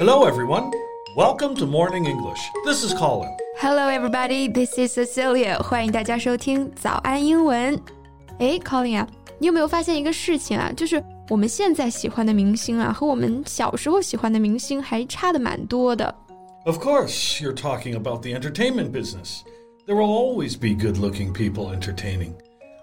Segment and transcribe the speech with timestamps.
[0.00, 0.72] Hello, everyone.
[1.14, 2.40] Welcome to Morning English.
[2.64, 3.30] This is Colin.
[3.58, 4.48] Hello, everybody.
[4.48, 5.62] This is Cecilia.
[5.62, 7.80] 欢迎大家收听早安英文。
[8.40, 9.06] 哎，Colin 啊，
[9.38, 10.72] 你有没有发现一个事情啊？
[10.76, 16.12] 就是我们现在喜欢的明星啊，和我们小时候喜欢的明星还差的蛮多的。
[16.64, 19.42] Of course, you're talking about the entertainment business.
[19.86, 22.32] There will always be good looking people entertaining.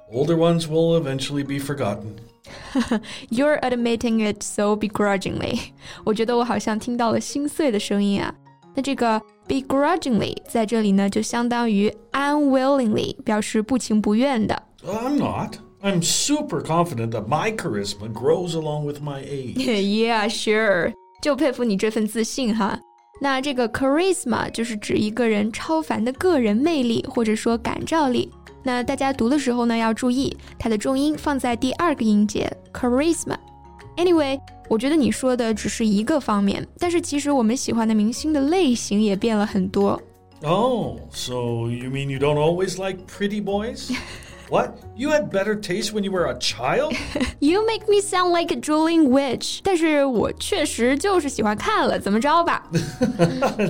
[0.10, 2.16] Older ones will eventually be forgotten.
[3.30, 5.60] You're admitting it so begrudgingly.
[6.04, 8.34] 我觉得我好像听到了心碎的声音啊。
[8.76, 14.64] 那这个 begrudgingly 在这里呢，就相当于 unwillingly，表示不情不愿的。
[14.86, 15.56] I'm not.
[15.82, 19.58] I'm super confident that my charisma grows along with my age.
[19.58, 20.94] yeah, sure.
[21.22, 22.80] 就佩服你这份自信哈。
[23.20, 28.32] 那这个 charisma 就是指一个人超凡的个人魅力或者说感召力。
[28.64, 40.00] 那大家读的时候呢，要注意它的重音放在第二个音节 charisma。Anyway，我觉得你说的只是一个方面，但是其实我们喜欢的明星的类型也变了很多。
[40.44, 43.92] Oh, so you mean you don't always like pretty boys?
[44.50, 44.78] What?
[44.96, 46.96] You had better taste when you were a child?
[47.40, 49.60] you make me sound like a drooling witch.
[49.64, 52.64] 但是我确实就是喜欢看了，怎么着吧？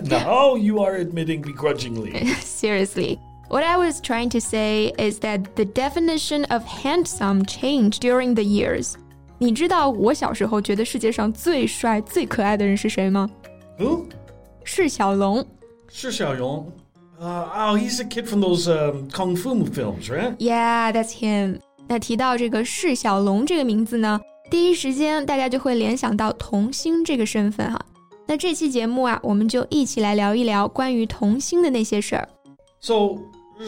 [0.09, 2.35] Now you are admitting begrudgingly.
[2.41, 3.19] Seriously.
[3.51, 8.43] What I was trying to say is that the definition of handsome changed during the
[8.43, 8.95] years.
[9.37, 13.29] 你知道我小时候觉得世界上最帅、最可爱的人是谁吗？
[13.79, 14.05] Who？
[14.63, 15.45] 释小龙。
[15.87, 16.71] 释小龙。
[17.19, 20.35] uh, oh, he's a kid from those um, kung fu films, right?
[20.37, 21.59] Yeah, that's him.
[21.87, 24.19] 那提到这个释小龙这个名字呢，
[24.51, 27.79] 第一时间大家就会联想到童星这个身份哈。
[28.25, 32.27] 那这期节目啊，我们就一起来聊一聊关于童星的那些事儿。
[32.81, 33.17] So,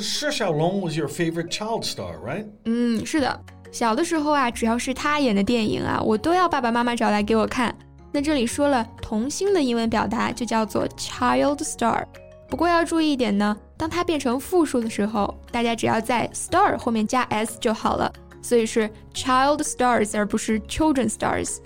[0.01, 2.47] 释小龙 was your favorite child star, right?
[2.65, 3.41] 嗯，是的。
[3.73, 7.77] 小的时候啊，只要是他演的电影啊，我都要爸爸妈妈找来给我看。
[8.13, 12.05] 那这里说了，童星的英文表达就叫做 child star。
[12.49, 21.57] 不过要注意一点呢，当它变成复数的时候，大家只要在 star 后面加 s 就好了，所以是 child stars 而不是 children stars。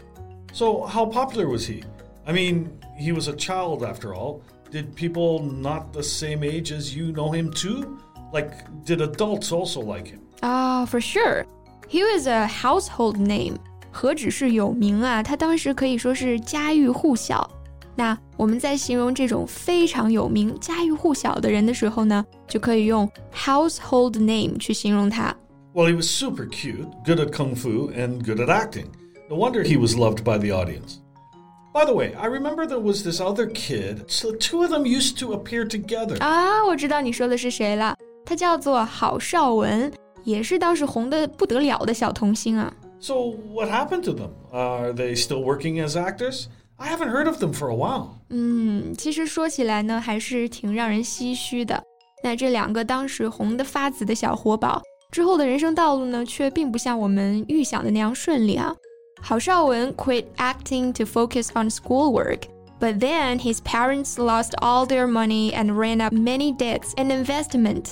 [0.54, 1.82] So how popular was he?
[2.25, 4.41] I mean, he was a child after all.
[4.70, 7.98] Did people not the same age as you know him too?
[8.31, 8.51] Like,
[8.85, 10.19] did adults also like him?
[10.41, 11.45] Ah, for sure.
[11.88, 13.57] He was a household name.
[13.91, 17.49] 何止是有名啊，他当时可以说是家喻户晓。
[17.95, 25.35] 那我们在形容这种非常有名、家喻户晓的人的时候呢，就可以用 household name 去形容他。
[25.75, 28.88] Well, he was super cute, good at kung fu, and good at acting.
[29.29, 30.97] No wonder he was loved by the audience.
[31.71, 34.05] By the way, I remember there was this other kid.
[34.07, 36.17] So the two of them used to appear together.
[36.17, 37.95] 啊，我知道你说的是谁了。
[38.27, 39.91] 他叫做郝邵文，
[40.23, 42.73] 也是当时红的不得了的小童星啊。
[42.99, 43.16] So
[43.53, 44.29] what happened to them?
[44.51, 46.45] Are they still working as actors?
[46.77, 48.07] I haven't heard of them for a while.
[48.29, 51.83] 嗯，其实说起来呢，还是挺让人唏嘘的。
[52.23, 58.73] 那这两个当时红得发紫的小活宝，之后的人生道路呢，却并不像我们预想的那样顺利啊。
[59.21, 62.44] 郝邵文 quit acting to focus on schoolwork.
[62.79, 67.91] But then his parents lost all their money and ran up many debts and investment.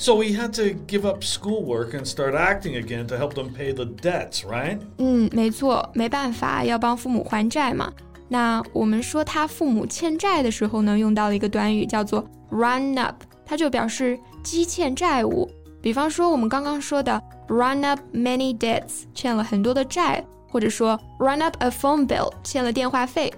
[0.00, 3.72] So he had to give up schoolwork and start acting again to help them pay
[3.74, 4.78] the debts, right?
[4.98, 7.92] 嗯，没错，没办法，要帮父母还债嘛。
[8.28, 15.50] 那我们说他父母欠债的时候呢，用到了一个短语叫做 run up，它就表示积欠债务。
[15.82, 23.32] 比方说我们刚刚说的 run up many debts，欠了很多的债，或者说 run up a phone bill，欠了电话费。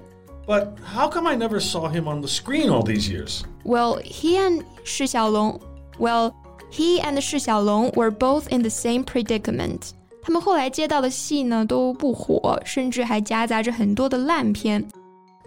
[0.46, 3.42] But how come I never saw him on the screen all these years?
[3.64, 5.60] Well, he and 释小龙，
[5.98, 6.32] Well,
[6.74, 9.90] he and 释小龙 were both in the same predicament.
[10.22, 14.86] 他们后来接到的戏呢都不火，甚至还夹杂着很多的烂片。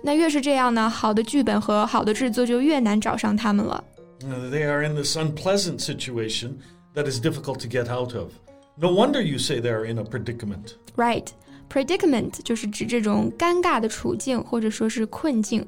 [0.01, 3.83] 那越是这样呢，好的剧本和好的制作就越难找上他们了。
[4.21, 6.55] They are in this unpleasant situation
[6.95, 8.31] that is difficult to get out of.
[8.75, 10.73] No wonder you say they are in a predicament.
[10.95, 11.27] Right,
[11.69, 15.65] predicament 就是指这种尴尬的处境或者说是困境。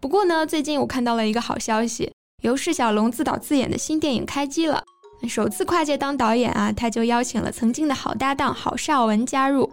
[0.00, 2.12] 不过呢，最近我看到了一个好消息。
[2.42, 4.84] 由释小龙自导自演的新电影开机了，
[5.28, 9.70] 首次跨界当导演啊，他就邀请了曾经的好搭档郝邵文加入。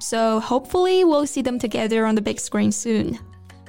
[0.00, 3.18] So hopefully we'll see them together on the big screen soon.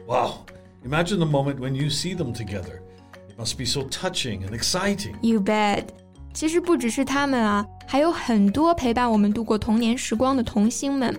[0.07, 0.45] Wow,
[0.86, 2.81] imagine the moment when you see them together.
[3.30, 5.15] It must be so touching and exciting.
[5.21, 5.88] You bet.
[6.33, 11.18] 其实不只是他们啊，还有很多陪伴我们度过童年时光的童星们。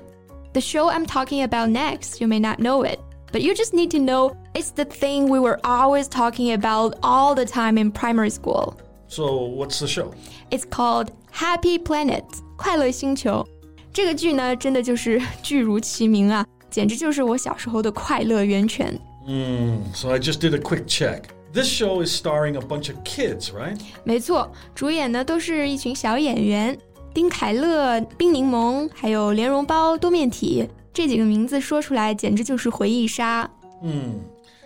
[0.53, 2.99] The show I'm talking about next, you may not know it.
[3.33, 7.35] But you just need to know it's the thing we were always talking about all
[7.35, 8.75] the time in primary school.
[9.11, 10.13] So, what's the show?
[10.51, 12.25] It's called Happy Planet
[12.57, 13.47] 快乐星球。
[13.93, 18.99] 这个剧呢，真的就是剧如其名啊， 简直就是我小时候的快乐源泉。
[19.27, 21.23] Mm, so I just did a quick check.
[21.53, 23.79] This show is starring a bunch of kids, right?
[24.05, 26.77] 没错，主演呢都是一群小演员，
[27.15, 33.49] 丁凯乐、冰柠檬，还有莲蓉包、多面体，这几个名字说出来简直就是回忆杀。
[33.83, 34.19] Hmm.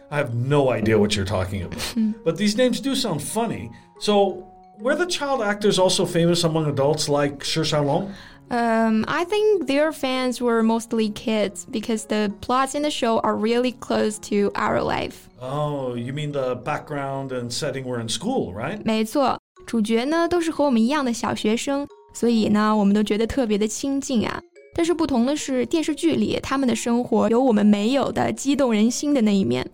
[0.08, 1.78] I have no idea what you're talking about.
[2.24, 3.70] but these names do sound funny.
[3.98, 4.44] So,
[4.80, 8.08] were the child actors also famous among adults like Shi Xiaolong?
[8.52, 13.36] Um, I think their fans were mostly kids because the plots in the show are
[13.36, 15.28] really close to our life.
[15.40, 18.80] Oh, you mean the background and setting were in school, right?
[18.84, 24.42] 没错，主角呢都是和我们一样的小学生，所以呢我们都觉得特别的亲近啊。
[24.74, 29.64] 但是不同的是，电视剧里他们的生活有我们没有的激动人心的那一面。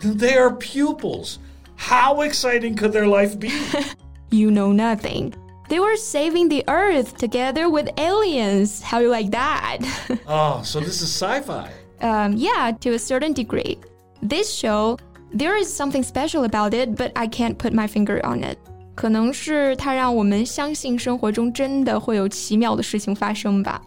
[0.00, 1.36] They are pupils.
[1.80, 3.50] How exciting could their life be?
[4.30, 5.34] you know nothing.
[5.68, 8.82] They were saving the Earth together with aliens.
[8.82, 9.78] How you like that?
[10.26, 11.70] oh, so this is sci-fi.
[12.00, 13.78] Um, yeah, to a certain degree.
[14.22, 14.98] This show,
[15.32, 18.58] there is something special about it, but I can't put my finger on it.
[18.94, 23.80] 可能是它让我们相信生活中真的会有奇妙的事情发生吧。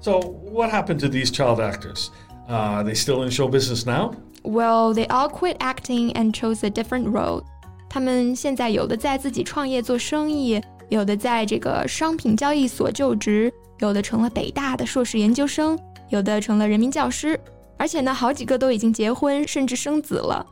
[0.00, 2.10] So, what happened to these child actors?
[2.48, 4.14] Uh, are they still in show business now?
[4.44, 7.42] Well, they all quit acting and chose a different road.
[7.88, 17.38] 他们现在有的在自己创业做生意，有的在这个商品交易所就职，有的成了北大的硕士研究生，有的成了人民教师，
[17.76, 20.46] 而且呢，好几个都已经结婚，甚至生子了。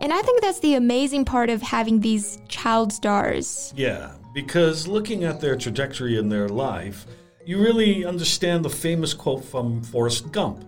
[0.00, 3.72] And I think that's the amazing part of having these child stars.
[3.74, 7.06] Yeah, because looking at their trajectory in their life,
[7.46, 10.58] you really understand the famous quote from Forrest Gump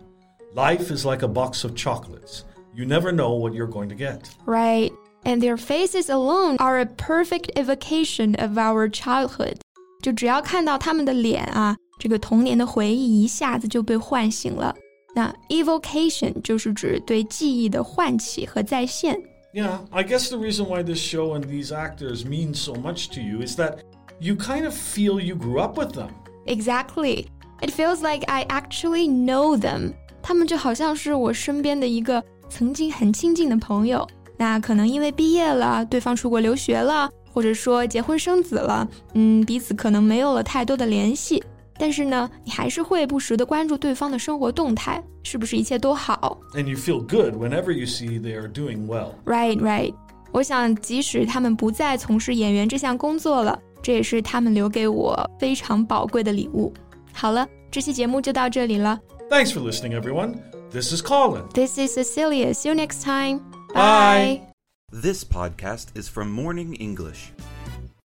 [0.55, 2.44] Life is like a box of chocolates.
[2.75, 4.28] You never know what you're going to get.
[4.44, 4.93] Right
[5.25, 9.56] and their faces alone are a perfect evocation of our childhood。
[10.02, 14.75] 就只要看到他们的脸啊，这个童年的回忆一下子就被唤醒了。
[15.14, 19.19] 那 evocation 就是指对记忆的唤起和再现。
[19.52, 23.40] Yeah, I guess the reason why this show and these actors mean so much to you
[23.40, 23.78] is that
[24.20, 26.11] you kind of feel you grew up with them.
[26.46, 27.26] Exactly.
[27.62, 29.94] It feels like I actually know them.
[30.23, 34.06] 他们就好像是我身边的一个 曾经很亲近的朋友。
[34.38, 41.42] 那可能因为毕业了，对方出国留学了，或者说结婚生子了，嗯，彼此可能没有了太多的联系。
[41.80, 49.13] 但是呢，你还是会不时的关注对方的生活动态，是不是一切都好？And you feel good whenever you see they are doing well.
[49.25, 49.94] Right, right.
[50.31, 56.74] 我想，即使他们不再从事演员这项工作了，这也是他们留给我非常宝贵的礼物。
[57.13, 59.00] 好了，这期节目就到这里了。
[59.30, 60.36] Thanks for listening, everyone.
[60.70, 61.49] This is Colin.
[61.55, 62.55] This is Cecilia.
[62.55, 63.40] See you next time.
[63.75, 64.43] Bye.
[64.90, 67.32] This podcast is from Morning English.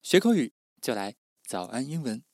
[0.02, 0.52] 学口语
[0.82, 1.16] 就来
[1.48, 2.30] 早安英文。